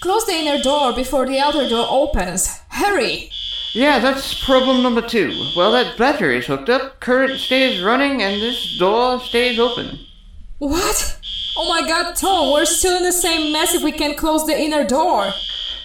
Close 0.00 0.26
the 0.26 0.32
inner 0.32 0.62
door 0.62 0.92
before 0.92 1.26
the 1.26 1.38
outer 1.38 1.68
door 1.68 1.86
opens. 1.88 2.60
Hurry! 2.68 3.30
Yeah, 3.72 4.00
that's 4.00 4.44
problem 4.44 4.82
number 4.82 5.00
two. 5.00 5.30
Well, 5.56 5.72
that 5.72 5.96
battery 5.96 6.38
is 6.38 6.46
hooked 6.46 6.68
up, 6.68 7.00
current 7.00 7.38
stays 7.38 7.82
running 7.82 8.20
and 8.20 8.42
this 8.42 8.76
door 8.78 9.20
stays 9.20 9.58
open. 9.58 10.00
What? 10.58 11.18
Oh 11.54 11.68
my 11.68 11.86
god, 11.86 12.14
Tom, 12.14 12.52
we're 12.52 12.64
still 12.64 12.96
in 12.96 13.02
the 13.02 13.12
same 13.12 13.52
mess 13.52 13.74
if 13.74 13.82
we 13.82 13.92
can't 13.92 14.16
close 14.16 14.46
the 14.46 14.58
inner 14.58 14.84
door. 14.84 15.32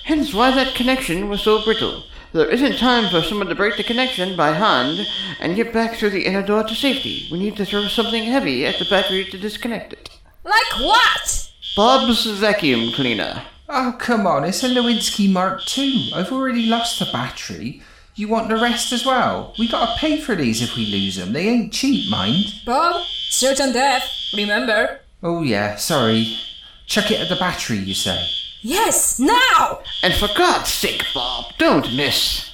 Hence 0.06 0.34
why 0.34 0.52
that 0.52 0.76
connection 0.76 1.28
was 1.28 1.42
so 1.42 1.64
brittle. 1.64 2.04
There 2.32 2.50
isn't 2.50 2.78
time 2.78 3.10
for 3.10 3.22
someone 3.22 3.48
to 3.48 3.56
break 3.56 3.76
the 3.76 3.84
connection 3.84 4.38
by 4.38 4.52
hand 4.52 5.06
and 5.40 5.56
get 5.56 5.74
back 5.74 5.96
through 5.96 6.12
the 6.12 6.26
inner 6.26 6.42
door 6.46 6.64
to 6.64 6.76
safety. 6.76 7.28
We 7.32 7.40
need 7.40 7.58
to 7.58 7.66
throw 7.66 7.88
something 7.88 8.24
heavy 8.24 8.66
at 8.66 8.80
the 8.80 8.86
battery 8.86 9.26
to 9.26 9.38
disconnect 9.38 9.92
it. 9.94 10.10
Like 10.46 10.80
what? 10.80 11.52
Bob's 11.76 12.26
vacuum 12.26 12.94
cleaner. 12.94 13.44
Oh, 13.68 13.96
come 14.00 14.26
on, 14.26 14.46
it's 14.46 14.64
a 14.64 14.70
Lewinsky 14.70 15.30
Mark 15.30 15.62
II. 15.78 16.12
I've 16.14 16.32
already 16.32 16.68
lost 16.68 17.00
the 17.00 17.10
battery. 17.12 17.82
You 18.16 18.30
want 18.30 18.48
the 18.48 18.56
rest 18.56 18.94
as 18.94 19.06
well? 19.06 19.54
We 19.60 19.68
gotta 19.68 20.00
pay 20.00 20.22
for 20.22 20.34
these 20.34 20.62
if 20.62 20.76
we 20.78 20.86
lose 20.86 21.18
them. 21.18 21.34
They 21.34 21.50
ain't 21.50 21.74
cheap, 21.74 22.10
mind. 22.10 22.46
Bob, 22.66 23.06
certain 23.30 23.74
death, 23.74 24.10
remember? 24.34 25.02
Oh, 25.24 25.42
yeah, 25.42 25.76
sorry. 25.78 26.38
Chuck 26.86 27.10
it 27.10 27.20
at 27.20 27.30
the 27.30 27.36
battery, 27.36 27.78
you 27.78 27.96
say? 27.96 28.28
Yes, 28.62 29.20
now! 29.20 29.82
And 30.04 30.14
for 30.14 30.30
God's 30.38 30.72
sake, 30.72 31.04
Bob, 31.14 31.54
don't 31.58 31.96
miss. 31.96 32.52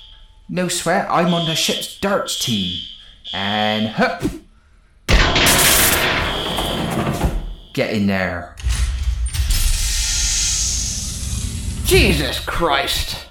No 0.48 0.68
sweat, 0.70 1.08
I'm 1.10 1.34
on 1.34 1.46
the 1.46 1.56
ship's 1.56 2.00
darts 2.00 2.40
team. 2.40 2.82
And 3.34 3.88
hup! 3.88 4.24
Get 7.74 7.94
in 7.94 8.08
there. 8.08 8.56
Jesus 11.86 12.40
Christ. 12.40 13.28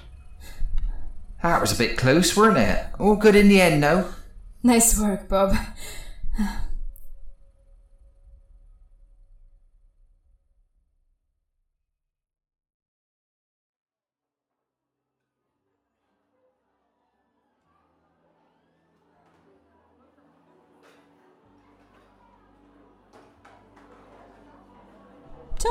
That 1.41 1.59
was 1.59 1.73
a 1.73 1.77
bit 1.77 1.97
close, 1.97 2.37
weren't 2.37 2.57
it? 2.57 2.85
All 2.99 3.15
good 3.15 3.35
in 3.35 3.47
the 3.47 3.61
end, 3.61 3.83
though. 3.83 4.09
Nice 4.61 4.99
work, 4.99 5.27
Bob. 5.27 5.55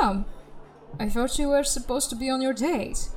I 0.02 1.09
thought 1.09 1.38
you 1.38 1.49
were 1.49 1.62
supposed 1.62 2.11
to 2.11 2.16
be 2.16 2.28
on 2.28 2.42
your 2.42 2.52
date. 2.52 3.09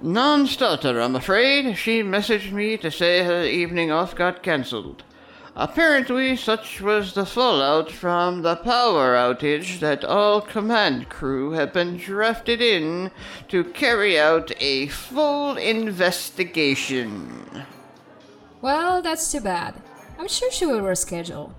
Non 0.00 0.46
starter, 0.46 1.00
I'm 1.00 1.16
afraid. 1.16 1.76
She 1.76 2.02
messaged 2.02 2.52
me 2.52 2.76
to 2.76 2.92
say 2.92 3.24
her 3.24 3.42
evening 3.42 3.90
off 3.90 4.14
got 4.14 4.42
cancelled. 4.42 5.02
Apparently, 5.56 6.36
such 6.36 6.80
was 6.80 7.14
the 7.14 7.26
fallout 7.26 7.90
from 7.90 8.42
the 8.42 8.56
power 8.56 9.14
outage 9.14 9.80
that 9.80 10.04
all 10.04 10.40
command 10.40 11.08
crew 11.08 11.52
have 11.52 11.72
been 11.72 11.96
drafted 11.96 12.60
in 12.60 13.10
to 13.48 13.64
carry 13.64 14.16
out 14.16 14.52
a 14.60 14.86
full 14.88 15.56
investigation. 15.56 17.64
Well, 18.60 19.02
that's 19.02 19.32
too 19.32 19.40
bad. 19.40 19.82
I'm 20.18 20.28
sure 20.28 20.52
she 20.52 20.66
will 20.66 20.80
reschedule. 20.80 21.52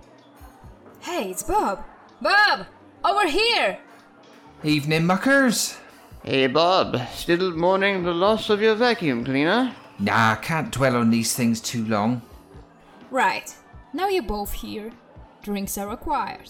Hey, 1.02 1.32
it's 1.32 1.44
Bob. 1.44 1.84
Bob! 2.22 2.68
Over 3.04 3.28
here! 3.28 3.80
Evening, 4.68 5.06
muckers. 5.06 5.78
Hey, 6.26 6.48
Bob, 6.48 7.00
still 7.14 7.54
mourning 7.54 8.04
the 8.04 8.12
loss 8.12 8.50
of 8.50 8.62
your 8.62 8.76
vacuum 8.76 9.24
cleaner? 9.24 9.74
Nah, 9.98 10.36
can't 10.36 10.74
dwell 10.74 10.98
on 10.98 11.10
these 11.10 11.34
things 11.34 11.62
too 11.62 11.86
long. 11.86 12.22
Right. 13.10 13.56
Now 13.94 14.10
you're 14.10 14.24
both 14.24 14.52
here. 14.52 14.92
Drinks 15.42 15.78
are 15.78 15.88
required. 15.88 16.50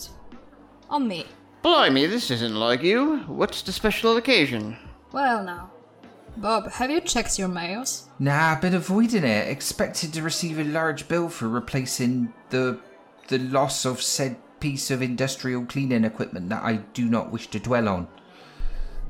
On 0.90 1.08
me. 1.08 1.28
Blimey, 1.62 2.08
this 2.08 2.32
isn't 2.32 2.56
like 2.56 2.82
you. 2.82 3.20
What's 3.28 3.62
the 3.62 3.72
special 3.72 4.18
occasion? 4.18 4.78
Well, 5.12 5.44
now. 5.44 5.70
Bob, 6.38 6.72
have 6.72 6.90
you 6.90 7.02
checked 7.02 7.38
your 7.38 7.50
mails? 7.50 8.08
Nah, 8.18 8.60
been 8.60 8.74
avoiding 8.74 9.26
it. 9.26 9.48
Expected 9.48 10.12
to 10.14 10.24
receive 10.24 10.58
a 10.58 10.64
large 10.64 11.08
bill 11.08 11.30
for 11.30 11.48
replacing 11.48 12.34
the 12.50 12.80
the 13.28 13.38
loss 13.38 13.86
of 13.86 14.02
said 14.02 14.38
piece 14.60 14.92
of 14.92 15.02
industrial 15.02 15.66
cleaning 15.66 16.04
equipment 16.04 16.50
that 16.50 16.64
I 16.64 16.78
do 16.94 17.06
not 17.06 17.32
wish 17.32 17.48
to 17.48 17.60
dwell 17.60 17.88
on. 17.88 18.08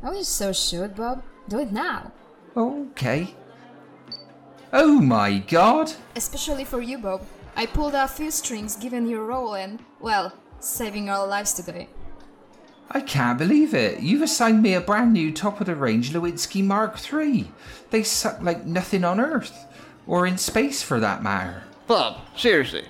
Oh, 0.03 0.13
you 0.13 0.23
so 0.23 0.53
should, 0.53 0.95
Bob. 0.95 1.23
Do 1.47 1.59
it 1.59 1.71
now. 1.71 2.11
Okay. 2.55 3.35
Oh 4.73 4.99
my 4.99 5.37
god! 5.39 5.93
Especially 6.15 6.65
for 6.65 6.81
you, 6.81 6.97
Bob. 6.97 7.25
I 7.55 7.65
pulled 7.65 7.95
a 7.95 8.07
few 8.07 8.29
strings 8.31 8.75
given 8.75 9.07
your 9.07 9.25
role 9.25 9.55
in, 9.55 9.79
well, 9.99 10.33
saving 10.59 11.09
our 11.09 11.25
lives 11.25 11.53
today. 11.53 11.87
I 12.89 13.01
can't 13.01 13.37
believe 13.37 13.73
it. 13.73 13.99
You've 13.99 14.21
assigned 14.21 14.61
me 14.61 14.73
a 14.73 14.81
brand 14.81 15.13
new 15.13 15.33
top 15.33 15.59
of 15.59 15.67
the 15.67 15.75
range 15.75 16.11
Lewinsky 16.11 16.63
Mark 16.63 16.97
III. 17.11 17.51
They 17.89 18.03
suck 18.03 18.41
like 18.41 18.65
nothing 18.65 19.03
on 19.03 19.19
Earth. 19.19 19.65
Or 20.05 20.25
in 20.25 20.37
space 20.37 20.81
for 20.81 20.99
that 21.01 21.21
matter. 21.21 21.63
Bob, 21.85 22.21
seriously. 22.35 22.85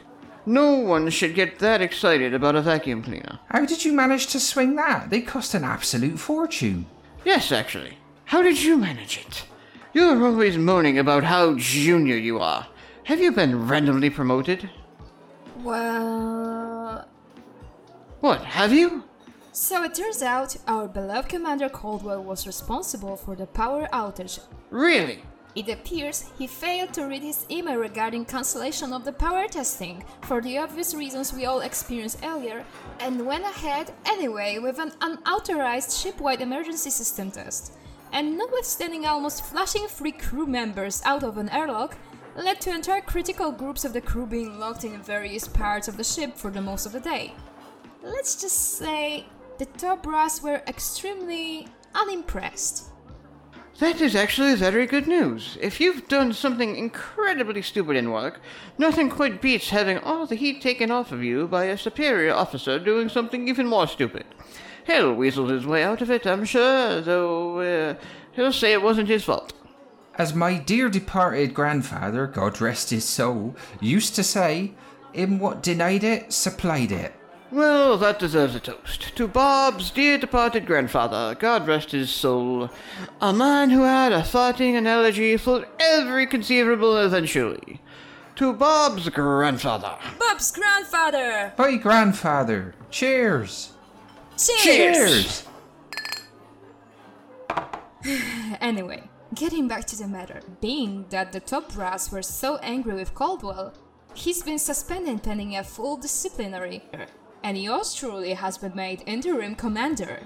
No 0.48 0.78
one 0.78 1.10
should 1.10 1.36
get 1.36 1.60
that 1.60 1.82
excited 1.82 2.34
about 2.34 2.56
a 2.56 2.62
vacuum 2.62 3.04
cleaner. 3.04 3.40
How 3.50 3.66
did 3.66 3.84
you 3.84 3.92
manage 3.92 4.28
to 4.28 4.40
swing 4.40 4.78
that? 4.78 5.10
They 5.10 5.20
cost 5.20 5.54
an 5.54 5.66
absolute 5.66 6.18
fortune. 6.18 6.86
Yes, 7.26 7.52
actually. 7.52 7.98
How 8.24 8.42
did 8.42 8.64
you 8.64 8.78
manage 8.78 9.18
it? 9.18 9.44
You're 9.92 10.26
always 10.26 10.58
moaning 10.58 11.00
about 11.00 11.26
how 11.26 11.58
junior 11.58 12.16
you 12.16 12.40
are. 12.40 12.66
Have 13.04 13.20
you 13.20 13.34
been 13.34 13.68
randomly 13.68 14.10
promoted? 14.10 14.70
Well. 15.64 17.06
What, 18.22 18.42
have 18.46 18.72
you? 18.72 19.04
So 19.52 19.84
it 19.84 19.96
turns 19.96 20.22
out 20.24 20.56
our 20.66 20.88
beloved 20.88 21.28
Commander 21.28 21.68
Coldwell 21.68 22.24
was 22.24 22.48
responsible 22.48 23.18
for 23.18 23.36
the 23.36 23.48
power 23.48 23.90
outage. 23.92 24.40
Really? 24.70 25.24
It 25.58 25.70
appears 25.70 26.30
he 26.38 26.46
failed 26.46 26.94
to 26.94 27.08
read 27.08 27.24
his 27.24 27.48
email 27.50 27.78
regarding 27.78 28.26
cancellation 28.26 28.94
of 28.94 29.04
the 29.04 29.12
power 29.12 29.48
testing 29.48 30.04
for 30.22 30.40
the 30.40 30.60
obvious 30.60 30.94
reasons 30.94 31.34
we 31.34 31.46
all 31.46 31.62
experienced 31.62 32.20
earlier 32.24 32.64
and 33.00 33.26
went 33.26 33.44
ahead 33.44 33.92
anyway 34.06 34.60
with 34.60 34.78
an 34.78 34.92
unauthorized 35.02 35.92
ship-wide 35.94 36.42
emergency 36.42 36.92
system 36.92 37.32
test. 37.32 37.74
And 38.12 38.38
notwithstanding 38.38 39.08
almost 39.08 39.46
flushing 39.46 39.88
three 39.88 40.12
crew 40.12 40.46
members 40.46 41.02
out 41.06 41.24
of 41.24 41.40
an 41.40 41.50
airlock, 41.50 41.98
led 42.36 42.62
to 42.62 42.70
entire 42.70 43.02
critical 43.02 43.52
groups 43.52 43.84
of 43.84 43.94
the 43.94 44.02
crew 44.02 44.28
being 44.28 44.60
locked 44.60 44.84
in 44.84 45.02
various 45.02 45.48
parts 45.48 45.88
of 45.88 45.98
the 45.98 46.04
ship 46.04 46.38
for 46.38 46.52
the 46.52 46.62
most 46.62 46.86
of 46.86 46.92
the 46.92 47.00
day. 47.00 47.34
Let's 48.04 48.40
just 48.40 48.78
say 48.78 49.26
the 49.58 49.66
top 49.66 50.04
brass 50.04 50.44
were 50.44 50.62
extremely 50.68 51.68
unimpressed. 51.96 52.92
That 53.80 54.02
is 54.02 54.16
actually 54.16 54.56
very 54.56 54.88
good 54.88 55.06
news. 55.06 55.56
If 55.62 55.80
you've 55.80 56.08
done 56.08 56.34
something 56.34 56.76
incredibly 56.76 57.62
stupid 57.62 57.96
in 57.96 58.10
work, 58.10 58.40
nothing 58.80 59.08
quite 59.08 59.40
beats 59.40 59.70
having 59.70 60.00
all 60.00 60.26
the 60.26 60.34
heat 60.34 60.62
taken 60.62 60.90
off 60.90 61.12
of 61.12 61.24
you 61.24 61.48
by 61.48 61.66
a 61.66 61.78
superior 61.78 62.34
officer 62.34 62.80
doing 62.80 63.08
something 63.08 63.48
even 63.48 63.68
more 63.68 63.86
stupid. 63.86 64.26
He'll 64.88 65.14
weasel 65.14 65.50
his 65.50 65.68
way 65.68 65.84
out 65.84 66.02
of 66.02 66.10
it, 66.10 66.26
I'm 66.26 66.44
sure, 66.44 67.02
though 67.02 67.60
uh, 67.60 67.96
he'll 68.32 68.52
say 68.52 68.74
it 68.74 68.82
wasn't 68.82 69.10
his 69.10 69.26
fault. 69.26 69.54
As 70.16 70.34
my 70.34 70.58
dear 70.58 70.90
departed 70.90 71.54
grandfather, 71.54 72.26
God 72.26 72.60
rest 72.60 72.90
his 72.90 73.06
soul, 73.06 73.56
used 73.80 74.16
to 74.16 74.24
say, 74.24 74.74
him 75.14 75.38
what 75.38 75.62
denied 75.62 76.04
it, 76.04 76.34
supplied 76.34 76.92
it. 76.92 77.14
Well, 77.52 77.98
that 77.98 78.20
deserves 78.20 78.56
a 78.56 78.60
toast. 78.60 79.16
To 79.16 79.28
Bob's 79.28 79.90
dear 79.90 80.18
departed 80.18 80.66
grandfather, 80.66 81.34
God 81.36 81.66
rest 81.66 81.92
his 81.92 82.10
soul, 82.10 82.70
a 83.22 83.32
man 83.34 83.70
who 83.70 83.84
had 83.84 84.12
a 84.12 84.22
farting 84.22 84.78
analogy 84.78 85.38
for 85.38 85.66
every 85.80 86.28
conceivable 86.28 86.98
eventually. 86.98 87.82
To 88.36 88.54
Bob's 88.54 89.08
grandfather. 89.10 89.98
Bob's 90.20 90.52
grandfather! 90.52 91.54
By 91.56 91.78
grandfather, 91.78 92.76
Cheers! 92.92 93.72
cheers! 94.38 94.64
Cheers! 94.64 95.44
Anyway, 98.62 99.04
getting 99.36 99.68
back 99.68 99.86
to 99.86 99.98
the 99.98 100.08
matter, 100.08 100.42
being 100.62 101.06
that 101.10 101.32
the 101.32 101.40
top 101.40 101.74
brass 101.74 102.12
were 102.12 102.22
so 102.22 102.58
angry 102.58 102.94
with 102.94 103.14
Coldwell, 103.14 103.74
he's 104.14 104.44
been 104.44 104.60
suspended 104.60 105.24
pending 105.24 105.56
a 105.58 105.64
full 105.64 105.98
disciplinary, 105.98 106.84
and 107.48 107.58
yours 107.58 107.94
truly 107.94 108.34
has 108.34 108.58
been 108.58 108.76
made 108.76 109.02
interim 109.06 109.56
commander. 109.56 110.20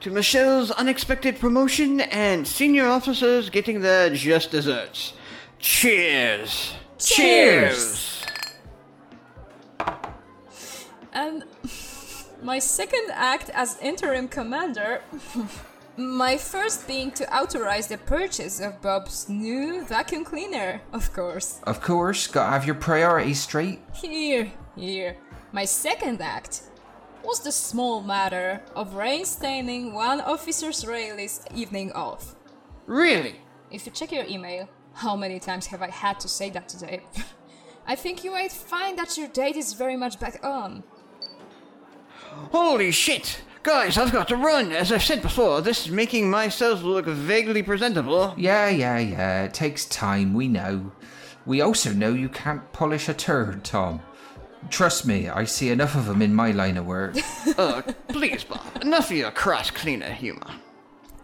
To 0.00 0.10
Michelle's 0.10 0.70
unexpected 0.70 1.40
promotion 1.40 2.02
and 2.02 2.46
senior 2.46 2.86
officers 2.86 3.48
getting 3.48 3.80
their 3.80 4.10
just 4.10 4.50
desserts. 4.50 5.14
Cheers! 5.58 6.74
Cheers! 6.98 8.22
And 11.14 11.44
my 12.42 12.58
second 12.58 13.12
act 13.14 13.48
as 13.54 13.78
interim 13.80 14.28
commander, 14.28 15.00
my 15.96 16.36
first 16.36 16.86
being 16.86 17.10
to 17.12 17.34
authorize 17.34 17.86
the 17.86 17.96
purchase 17.96 18.60
of 18.60 18.82
Bob's 18.82 19.26
new 19.30 19.86
vacuum 19.86 20.22
cleaner, 20.22 20.82
of 20.92 21.14
course. 21.14 21.60
Of 21.62 21.80
course, 21.80 22.26
gotta 22.26 22.52
have 22.52 22.66
your 22.66 22.74
priorities 22.74 23.40
straight. 23.40 23.80
Here, 23.94 24.52
here. 24.76 25.16
My 25.50 25.64
second 25.64 26.20
act 26.20 26.62
was 27.24 27.40
the 27.40 27.52
small 27.52 28.02
matter 28.02 28.60
of 28.76 28.94
reinstating 28.94 29.94
one 29.94 30.20
officer's 30.20 30.84
Rayleigh's 30.84 31.44
evening 31.54 31.90
off. 31.92 32.36
Really? 32.86 33.36
If 33.70 33.86
you 33.86 33.92
check 33.92 34.12
your 34.12 34.24
email, 34.26 34.68
how 34.92 35.16
many 35.16 35.40
times 35.40 35.66
have 35.66 35.82
I 35.82 35.88
had 35.88 36.20
to 36.20 36.28
say 36.28 36.50
that 36.50 36.68
today? 36.68 37.02
I 37.86 37.94
think 37.94 38.24
you 38.24 38.30
might 38.30 38.52
find 38.52 38.98
that 38.98 39.16
your 39.16 39.28
date 39.28 39.56
is 39.56 39.72
very 39.72 39.96
much 39.96 40.20
back 40.20 40.44
on. 40.44 40.84
Holy 42.52 42.90
shit! 42.90 43.42
Guys, 43.62 43.96
I've 43.96 44.12
got 44.12 44.28
to 44.28 44.36
run. 44.36 44.72
As 44.72 44.92
I've 44.92 45.02
said 45.02 45.22
before, 45.22 45.62
this 45.62 45.86
is 45.86 45.92
making 45.92 46.30
myself 46.30 46.82
look 46.82 47.06
vaguely 47.06 47.62
presentable. 47.62 48.34
Yeah, 48.36 48.68
yeah, 48.68 48.98
yeah, 48.98 49.44
it 49.44 49.54
takes 49.54 49.86
time, 49.86 50.34
we 50.34 50.46
know. 50.46 50.92
We 51.46 51.62
also 51.62 51.92
know 51.92 52.12
you 52.12 52.28
can't 52.28 52.70
polish 52.72 53.08
a 53.08 53.14
turd, 53.14 53.64
Tom. 53.64 54.02
Trust 54.70 55.06
me, 55.06 55.28
I 55.28 55.44
see 55.44 55.70
enough 55.70 55.94
of 55.94 56.06
them 56.06 56.20
in 56.22 56.34
my 56.34 56.50
line 56.50 56.76
of 56.76 56.86
work. 56.86 57.16
Uh, 57.56 57.82
please, 58.08 58.44
Bob, 58.44 58.60
enough 58.82 59.10
of 59.10 59.16
your 59.16 59.30
cross 59.30 59.70
cleaner 59.70 60.12
humor. 60.12 60.46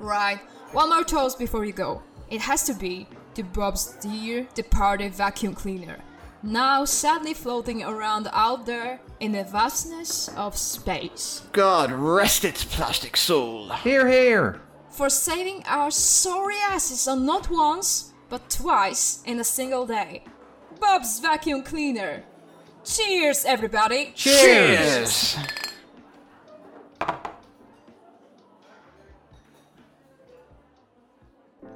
Right, 0.00 0.40
one 0.72 0.88
more 0.88 1.04
toast 1.04 1.38
before 1.38 1.64
you 1.64 1.72
go. 1.72 2.02
It 2.30 2.40
has 2.40 2.64
to 2.64 2.74
be 2.74 3.06
to 3.34 3.42
Bob's 3.42 3.94
dear 4.00 4.46
departed 4.54 5.14
vacuum 5.14 5.54
cleaner, 5.54 5.98
now 6.42 6.84
sadly 6.84 7.34
floating 7.34 7.82
around 7.84 8.28
out 8.32 8.66
there 8.66 9.00
in 9.20 9.32
the 9.32 9.44
vastness 9.44 10.28
of 10.36 10.56
space. 10.56 11.42
God 11.52 11.92
rest 11.92 12.44
its 12.44 12.64
plastic 12.64 13.16
soul. 13.16 13.68
here, 13.84 14.08
here! 14.08 14.60
For 14.90 15.10
saving 15.10 15.64
our 15.66 15.90
sorry 15.90 16.56
asses 16.68 17.06
on 17.06 17.26
not 17.26 17.50
once, 17.50 18.12
but 18.28 18.48
twice 18.50 19.22
in 19.26 19.38
a 19.40 19.44
single 19.44 19.86
day. 19.86 20.24
Bob's 20.80 21.20
vacuum 21.20 21.62
cleaner. 21.62 22.24
Cheers, 22.84 23.46
everybody! 23.46 24.12
Cheers! 24.14 25.38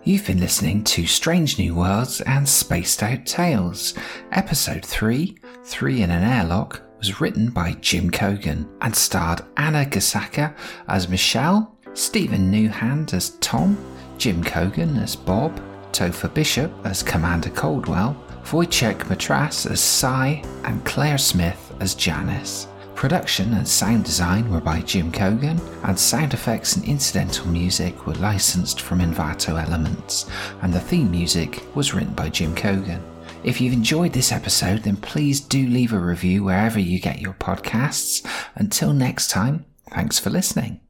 You've 0.05 0.27
been 0.27 0.39
listening 0.41 0.85
to 0.85 1.07
Strange 1.07 1.59
New 1.59 1.75
Worlds 1.75 2.21
and 2.21 2.47
Spaced 2.47 3.03
Out 3.03 3.25
Tales. 3.25 3.95
Episode 4.33 4.85
3, 4.85 5.39
3 5.65 6.03
in 6.03 6.11
an 6.11 6.25
Airlock, 6.25 6.83
was 6.99 7.23
written 7.23 7.49
by 7.49 7.73
Jim 7.81 8.11
Cogan 8.11 8.69
and 8.83 8.95
starred 8.95 9.41
Anna 9.57 9.87
Gasecka 9.87 10.55
as 10.89 11.09
Michelle, 11.09 11.75
Stephen 11.95 12.53
Newhand 12.53 13.15
as 13.15 13.31
Tom, 13.41 13.79
Jim 14.19 14.45
Cogan 14.45 14.99
as 14.99 15.17
Bob, 15.17 15.59
Topher 15.93 16.33
Bishop 16.35 16.71
as 16.85 17.03
Commander 17.03 17.51
Coldwell, 17.51 18.15
Wojciech 18.51 18.99
Matras 19.09 19.71
as 19.71 19.81
Si, 19.81 20.43
and 20.65 20.85
Claire 20.85 21.19
Smith 21.19 21.75
as 21.81 21.95
Janis. 21.95 22.69
Production 22.95 23.53
and 23.55 23.69
sound 23.69 24.05
design 24.05 24.51
were 24.51 24.61
by 24.61 24.81
Jim 24.81 25.13
Cogan, 25.13 25.61
and 25.85 25.99
sound 25.99 26.35
effects 26.35 26.75
and 26.77 26.85
incidental 26.85 27.47
music 27.47 28.07
were 28.07 28.15
licensed 28.15 28.81
from 28.81 29.01
Envato 29.01 29.63
Elements, 29.63 30.29
and 30.63 30.73
the 30.73 30.81
theme 30.81 31.11
music 31.11 31.63
was 31.77 31.95
written 31.95 32.15
by 32.15 32.29
Jim 32.29 32.55
Cogan. 32.55 33.03
If 33.45 33.61
you've 33.61 33.73
enjoyed 33.73 34.13
this 34.13 34.33
episode, 34.33 34.83
then 34.83 34.97
please 34.97 35.41
do 35.41 35.69
leave 35.69 35.93
a 35.93 35.99
review 35.99 36.45
wherever 36.45 36.81
you 36.81 36.99
get 36.99 37.21
your 37.21 37.35
podcasts. 37.35 38.27
Until 38.57 38.93
next 38.93 39.29
time, 39.31 39.65
thanks 39.91 40.19
for 40.19 40.31
listening. 40.31 40.81